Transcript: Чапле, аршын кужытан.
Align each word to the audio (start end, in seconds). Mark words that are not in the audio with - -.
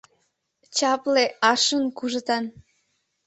Чапле, 0.77 1.25
аршын 1.49 1.83
кужытан. 1.97 2.43